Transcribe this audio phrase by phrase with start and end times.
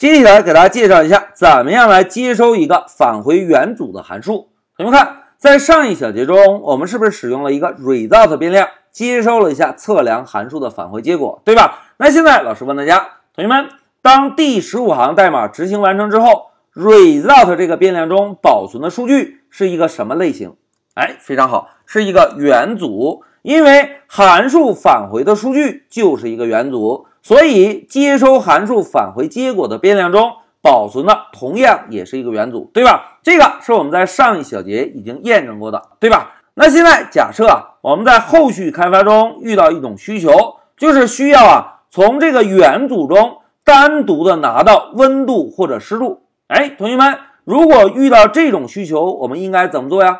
[0.00, 4.48] 接下来给大家介绍一下，怎么样来接收一个返回元组的函数。
[4.74, 11.80] 同学们看，在上一小节中，我们是不是使用了一个 result 变量，接收了一下测量函数的返回结果，对吧？
[11.98, 13.68] 那现在老师问大家，同学们，
[14.00, 20.54] 当第十五行代码执行完成之后，result 这个变量中保存的数据是一个什么类型？
[20.94, 27.04] 哎，非常好，是一个元组，因为函数返回的数据就是一个元组。
[27.22, 30.32] 所以，接收函数返回结果的变量中
[30.62, 33.18] 保存的同样也是一个元组，对吧？
[33.22, 36.32] 这个是我们在上一小节已经验证过的，对吧？
[36.54, 40.30] 那现在假设啊，我们在后续开发中遇到一种需求，
[40.76, 46.22] 就是需要啊从这个元组中单独的拿到温度或者湿度。
[46.48, 50.18] 哎，同学们，如果遇到这种需求，我们应该怎么做呀？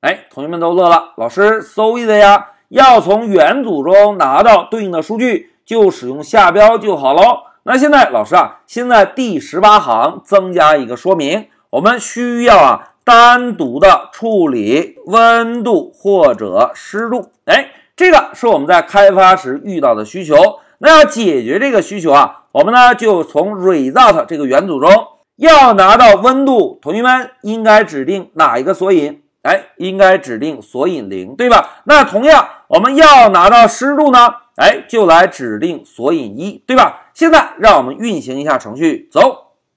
[0.00, 5.51] 哎，同学们都乐了，老师 so easy 呀，要从元组中拿到对应的数据。
[5.64, 7.44] 就使用下标就好喽。
[7.64, 17.30] 那现在老师啊，先在第十八行增加一个说明，我们需要啊单独的处理温度或者湿度。
[17.44, 20.34] 哎，这个是我们在开发时遇到的需求。
[20.78, 24.90] 那要解决这个需求啊，我们呢就从 result 这个元组中
[25.36, 29.22] 要拿到温度，同学们应该指定哪一个索引？
[29.42, 31.82] 哎，应该指定索引零，对吧？
[31.84, 34.34] 那同样我们要拿到湿度呢？
[34.56, 37.08] 哎，就来指定索引一，对吧？
[37.14, 39.20] 现在让我们运行一下程序，走，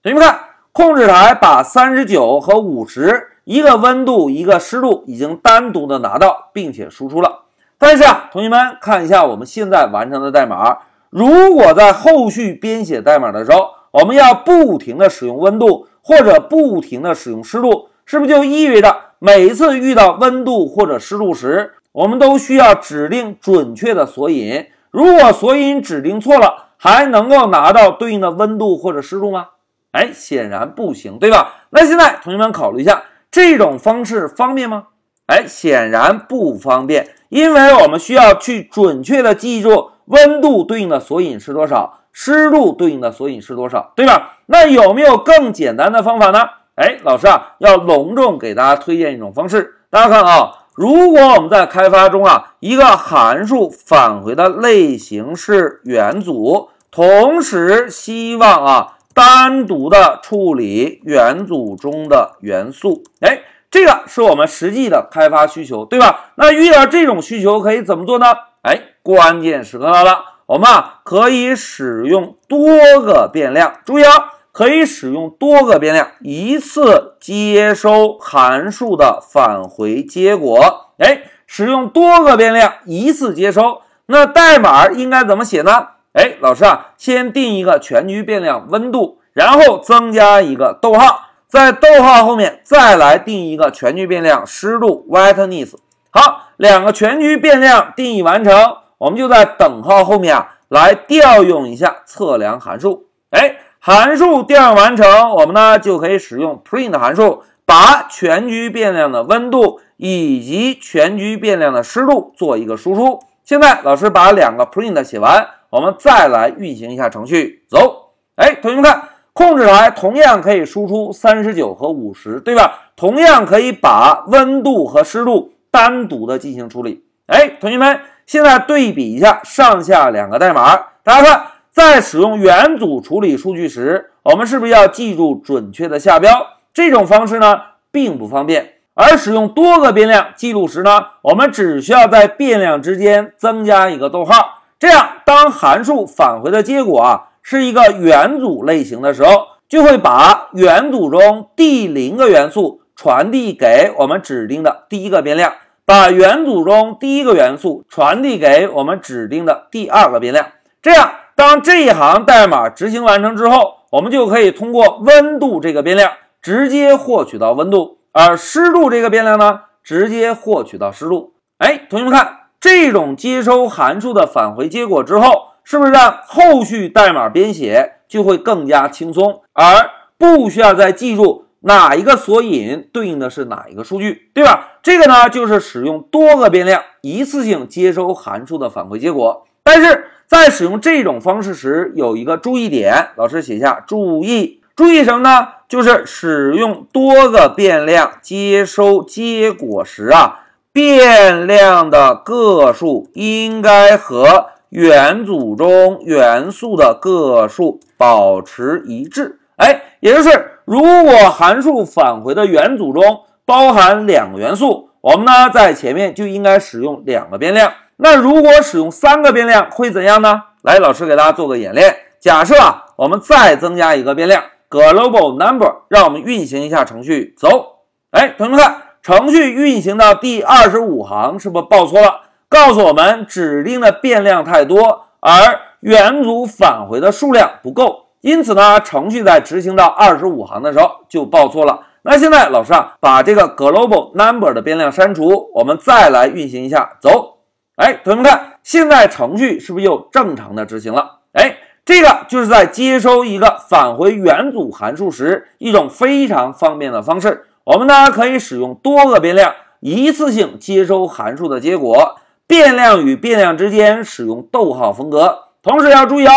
[0.03, 0.39] 同学们看，
[0.73, 7.43] 控制台把三十九和五十一个温度一个湿度已经单独的拿到，并且输出了。
[7.77, 10.79] 但是啊，同学们看一下我们现在完成的代码，
[11.09, 21.75] 如果在后续编写代码的时候，我们要不停的使用温度或者不停的使用湿度，是不是就意味着每一次遇到温度或者湿度时？
[21.95, 29.47] 我们都需要指定准确的索引，如果索引指定错了，还能够拿到对应的温度或者湿度吗？
[29.93, 31.53] 哎，显然不行，对吧？
[31.69, 34.87] 那现在同学们考虑一下，这种方式方便吗？
[35.27, 44.39] 哎，显然不方便，因为我们需要去准确的记住温度对应的索引是多少，湿度对应的索引是多少，对吧？
[44.47, 46.49] 那有没有更简单的方法呢？
[46.75, 50.51] 哎，老师啊，要隆重给大家推荐一种方式，大家看啊。
[50.75, 63.39] 如果我们在开发中啊，一个函数返回的类型是元组，同时希望啊单独的处理元组中的元素，哎，
[63.71, 66.31] 这个是我们实际的开发需求，对吧？
[66.35, 68.25] 那遇到这种需求可以怎么做呢？
[68.63, 72.67] 哎，关键时刻到了，我们啊可以使用多
[72.99, 74.11] 个变量，注意啊。
[74.55, 80.91] 可以使用多个变量一次接收函数的返回结果。
[80.97, 85.87] 哎，使用多个变量一次接收，那代码应该怎么写呢？
[86.13, 95.73] 哎，老师啊，先定一个全局变量温度，然后增加一个逗号，在逗号后面再来定一个全局变量湿度 wetness。
[96.11, 98.53] 好，两个全局变量定义完成，
[98.99, 103.07] 我们就在等号后面啊来调用一下测量函数。
[103.31, 103.57] 哎。
[103.87, 113.19] 函数调用完成，我们呢就可以使用 print 函数，把全局变量的温度以及全局变量的湿度做一个输出。
[113.43, 117.63] 现在老师把两个 print 写完，我们再来运行一下程序。
[117.69, 119.03] 走，哎，同学们看，
[119.33, 122.89] 控制台同样可以输出三十九和五十，对吧？
[122.95, 127.03] 同样可以把温度和湿度单独的进行处理。
[127.27, 131.45] 哎，同学们，现在对比一下上下两个代码，大家看。
[131.75, 136.29] 在使用元组处理数据时，我们是不是要记住准确的下标？
[136.73, 137.59] 这种方式呢，
[137.91, 138.75] 并不方便。
[138.93, 144.61] 而使用多个变量记录时呢，我们只需要在变量之间增加一个逗号。
[144.79, 155.51] 这样，当函数返回的结果啊是一个元组类型的时候，就会把元组中第零个元素传递给我们指定的第一个变量，
[155.83, 160.47] 把元组中第一个元素传递给我们指定的第二个变量。
[160.81, 161.11] 这样。
[161.35, 166.11] 当这一行代码执行完成之后，我们就可以通过温度这个变量
[166.41, 171.33] 直接获取到温度，而湿度这个变量呢，直接获取到湿度。
[171.57, 184.79] 哎，同学们看，这种接收函数的返回结果之后，是不是让后续代码编写就会更加轻松，而不需要再记住哪一个索引对应的是哪一个数据，对吧？
[184.81, 190.05] 这个呢，就是使用多个变量一次性接收函数的返回结果，但是。
[190.27, 194.59] 在使用这种方式时，有一个注意点，老师写下注意。
[194.75, 195.49] 注意什么呢？
[195.69, 200.39] 就是使用多个变量接收结果时啊，
[200.73, 209.37] 变量的个数应该和元组中元素的个数保持一致。
[209.57, 217.71] 哎，也就是如果函数返回的元组中包含两个元素，我们呢在前面就应该使用两个变量。
[217.97, 220.43] 那如果使用三个变量会怎样呢？
[220.63, 221.95] 来，老师给大家做个演练。
[222.19, 227.33] 假设啊，我们再增加一个变量 global number，让我们运行一下程序。
[227.37, 227.77] 走，
[228.11, 232.21] 哎，同学们看，程序运行到第二十五行，是不是报错了？
[232.49, 238.07] 告诉我们指定的变量太多，而元组返回的数量不够。
[238.21, 241.81] 因此呢，程序在执行到二十五行的时候就报错了。
[242.01, 246.97] 那现在老师啊，把这个 global number 的变量删除，我们再来运行一下。
[246.99, 247.34] 走，
[247.75, 251.19] 哎，同学们看，现在程序是不是又正常的执行了？
[251.33, 257.47] 哎，这个就是在接收一个返回元组函数时一种非常方便的方式。
[257.65, 262.15] 我们呢可以使用多个变量一次性接收函数的结果，
[262.47, 266.31] 变量与变量之间使用逗号分隔，同时要注意哦。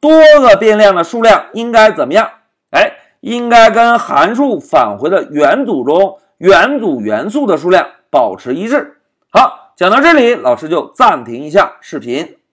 [0.00, 2.28] 多个变量的数量应该怎么样？
[2.70, 8.98] 哎，应该跟函数返回的元组中元组元素的数量保持一致。
[9.30, 12.36] 好，讲到这里，老师就暂停一下视频。